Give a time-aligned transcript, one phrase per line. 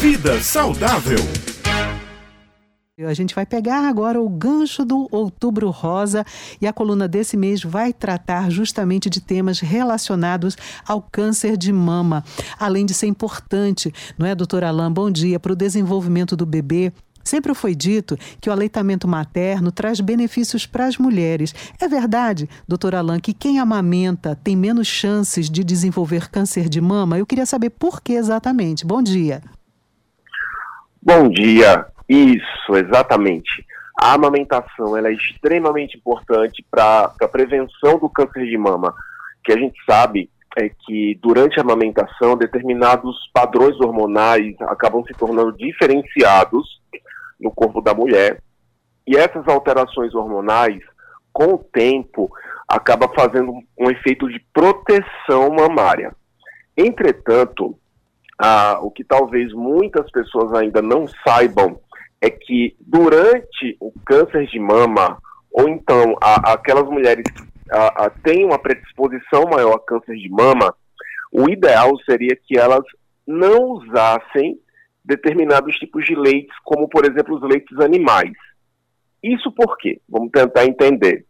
[0.00, 1.18] Vida saudável.
[3.06, 6.24] A gente vai pegar agora o gancho do Outubro Rosa
[6.58, 10.56] e a coluna desse mês vai tratar justamente de temas relacionados
[10.88, 12.24] ao câncer de mama.
[12.58, 14.90] Além de ser importante, não é, doutora Alain?
[14.90, 16.94] Bom dia, para o desenvolvimento do bebê.
[17.22, 21.54] Sempre foi dito que o aleitamento materno traz benefícios para as mulheres.
[21.78, 27.18] É verdade, doutora Alain, que quem amamenta tem menos chances de desenvolver câncer de mama?
[27.18, 28.86] Eu queria saber por que exatamente.
[28.86, 29.42] Bom dia.
[31.02, 31.86] Bom dia.
[32.08, 33.64] Isso, exatamente.
[34.00, 38.94] A amamentação ela é extremamente importante para a prevenção do câncer de mama,
[39.44, 45.52] que a gente sabe é que durante a amamentação determinados padrões hormonais acabam se tornando
[45.52, 46.80] diferenciados
[47.40, 48.42] no corpo da mulher
[49.06, 50.80] e essas alterações hormonais,
[51.32, 52.30] com o tempo,
[52.68, 56.14] acaba fazendo um efeito de proteção mamária.
[56.76, 57.76] Entretanto,
[58.42, 61.78] ah, o que talvez muitas pessoas ainda não saibam
[62.22, 65.18] é que durante o câncer de mama,
[65.52, 70.30] ou então a, aquelas mulheres que a, a, têm uma predisposição maior a câncer de
[70.30, 70.74] mama,
[71.30, 72.84] o ideal seria que elas
[73.26, 74.58] não usassem
[75.04, 78.32] determinados tipos de leites, como por exemplo os leites animais.
[79.22, 80.00] Isso por quê?
[80.08, 81.26] Vamos tentar entender.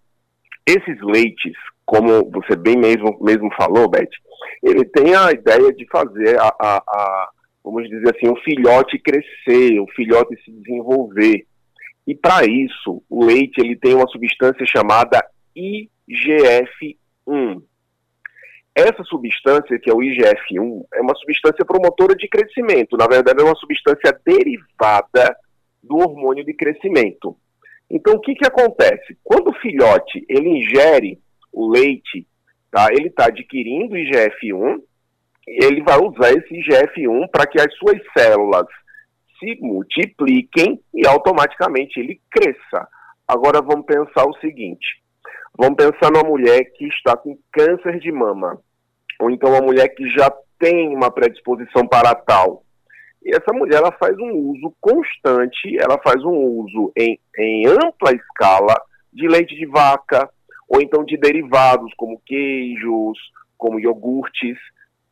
[0.65, 1.55] Esses leites,
[1.91, 4.09] como você bem mesmo, mesmo falou, Beth,
[4.63, 7.31] ele tem a ideia de fazer a, a, a
[7.65, 11.45] vamos dizer assim, o filhote crescer, o filhote se desenvolver.
[12.07, 15.21] E para isso, o leite ele tem uma substância chamada
[15.57, 17.61] IGF-1.
[18.73, 22.97] Essa substância, que é o IGF-1, é uma substância promotora de crescimento.
[22.97, 25.37] Na verdade, é uma substância derivada
[25.83, 27.37] do hormônio de crescimento.
[27.91, 29.19] Então, o que, que acontece?
[29.25, 31.19] Quando o filhote ele ingere
[31.53, 32.27] o leite,
[32.71, 34.81] tá, ele está adquirindo IGF-1,
[35.47, 38.67] ele vai usar esse IGF-1 para que as suas células
[39.39, 42.87] se multipliquem e automaticamente ele cresça.
[43.27, 45.03] Agora vamos pensar o seguinte:
[45.57, 48.61] vamos pensar numa mulher que está com câncer de mama,
[49.21, 52.63] ou então uma mulher que já tem uma predisposição para tal.
[53.23, 58.13] E essa mulher ela faz um uso constante, ela faz um uso em, em ampla
[58.13, 58.75] escala
[59.13, 60.29] de leite de vaca,
[60.71, 63.19] ou então de derivados como queijos,
[63.59, 64.57] como iogurtes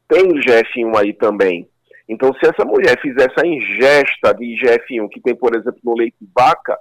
[0.09, 1.69] tem IGF-1 aí também.
[2.09, 6.17] Então, se essa mulher fizer essa ingesta de IGF-1, que tem, por exemplo, no leite
[6.19, 6.79] de vaca,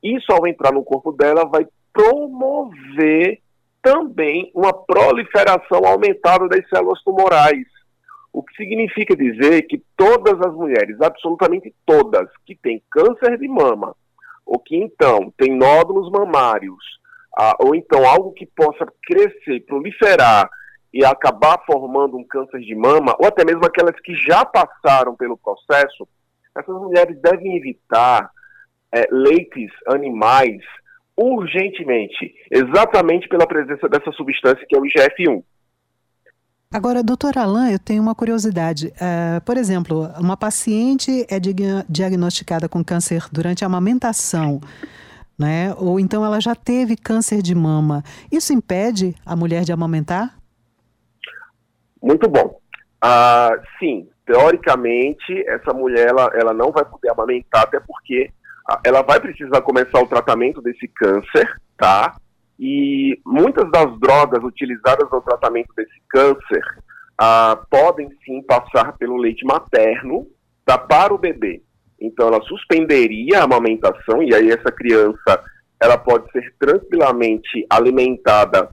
[0.00, 3.40] isso ao entrar no corpo dela vai promover
[3.82, 7.66] também uma proliferação aumentada das células tumorais.
[8.32, 13.96] O que significa dizer que todas as mulheres, absolutamente todas, que têm câncer de mama,
[14.46, 16.98] ou que então têm nódulos mamários,
[17.36, 20.48] ah, ou então algo que possa crescer, proliferar
[20.92, 25.36] e acabar formando um câncer de mama, ou até mesmo aquelas que já passaram pelo
[25.36, 26.08] processo,
[26.56, 28.30] essas mulheres devem evitar
[28.92, 30.62] é, leites animais
[31.16, 35.42] urgentemente, exatamente pela presença dessa substância que é o IGF-1.
[36.70, 38.88] Agora, doutor Alain, eu tenho uma curiosidade.
[38.88, 41.40] Uh, por exemplo, uma paciente é
[41.88, 44.60] diagnosticada com câncer durante a amamentação,
[45.38, 45.72] né?
[45.78, 48.02] ou então ela já teve câncer de mama.
[48.30, 50.36] Isso impede a mulher de amamentar?
[52.02, 52.58] Muito bom.
[53.00, 58.30] Ah, sim, teoricamente, essa mulher ela, ela não vai poder amamentar, até porque
[58.68, 62.16] ah, ela vai precisar começar o tratamento desse câncer, tá?
[62.58, 66.62] E muitas das drogas utilizadas no tratamento desse câncer
[67.16, 70.26] ah, podem sim passar pelo leite materno
[70.64, 71.62] tá, para o bebê.
[72.00, 75.42] Então, ela suspenderia a amamentação e aí essa criança
[75.80, 78.68] ela pode ser tranquilamente alimentada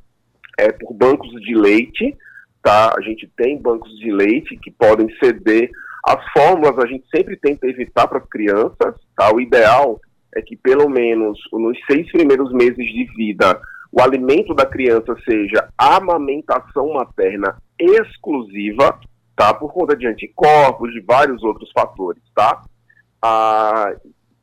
[0.58, 2.16] é, por bancos de leite,
[2.62, 2.94] tá?
[2.98, 5.70] A gente tem bancos de leite que podem ceder.
[6.04, 9.34] As fórmulas a gente sempre tenta evitar para as crianças, tá?
[9.34, 10.00] O ideal
[10.36, 13.60] é que pelo menos nos seis primeiros meses de vida
[13.92, 19.00] o alimento da criança seja amamentação materna exclusiva,
[19.36, 19.54] tá?
[19.54, 22.62] Por conta de anticorpos, de vários outros fatores, tá?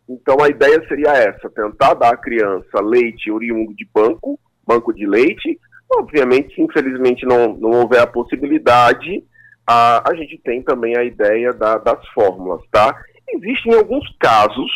[0.09, 5.07] Então a ideia seria essa, tentar dar à criança leite oriundo de banco, banco de
[5.07, 5.59] leite,
[5.95, 9.23] Obviamente, infelizmente não, não houver a possibilidade,
[9.67, 12.99] a, a gente tem também a ideia da, das fórmulas, tá?
[13.29, 14.71] Existem alguns casos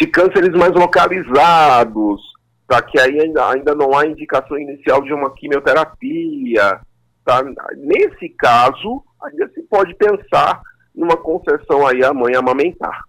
[0.00, 2.20] de cânceres mais localizados,
[2.66, 2.82] tá?
[2.82, 6.80] Que aí ainda, ainda não há indicação inicial de uma quimioterapia,
[7.24, 7.42] tá?
[7.76, 10.60] Nesse caso, ainda se pode pensar
[11.00, 13.04] numa concessão aí à mãe amamentar.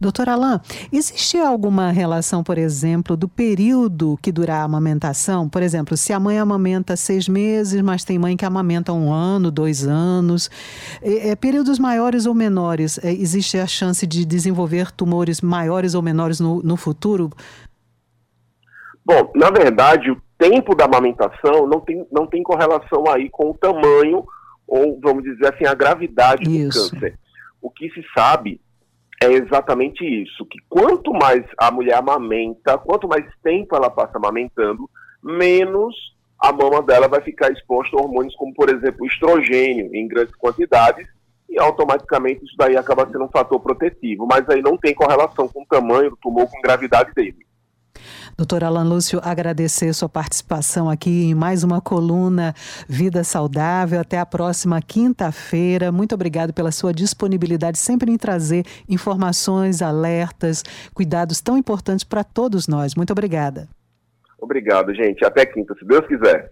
[0.00, 0.58] Doutor Alain,
[0.92, 5.48] existe alguma relação, por exemplo, do período que dura a amamentação?
[5.48, 9.48] Por exemplo, se a mãe amamenta seis meses, mas tem mãe que amamenta um ano,
[9.48, 10.50] dois anos,
[11.00, 16.02] é, é, períodos maiores ou menores, é, existe a chance de desenvolver tumores maiores ou
[16.02, 17.30] menores no, no futuro?
[19.06, 23.54] Bom, na verdade, o tempo da amamentação não tem, não tem correlação aí com o
[23.54, 24.24] tamanho
[24.72, 26.86] ou, vamos dizer assim, a gravidade isso.
[26.86, 27.18] do câncer.
[27.60, 28.58] O que se sabe
[29.22, 34.88] é exatamente isso, que quanto mais a mulher amamenta, quanto mais tempo ela passa amamentando,
[35.22, 35.94] menos
[36.40, 40.34] a mama dela vai ficar exposta a hormônios como, por exemplo, o estrogênio em grandes
[40.36, 41.06] quantidades,
[41.50, 45.62] e automaticamente isso daí acaba sendo um fator protetivo, mas aí não tem correlação com
[45.62, 47.46] o tamanho do tumor, com a gravidade dele.
[48.42, 52.52] Doutor Alan Lúcio, agradecer sua participação aqui em mais uma coluna
[52.88, 54.00] Vida Saudável.
[54.00, 55.92] Até a próxima quinta-feira.
[55.92, 62.66] Muito obrigado pela sua disponibilidade sempre em trazer informações, alertas, cuidados tão importantes para todos
[62.66, 62.96] nós.
[62.96, 63.68] Muito obrigada.
[64.40, 65.24] Obrigado, gente.
[65.24, 66.50] Até quinta, se Deus quiser.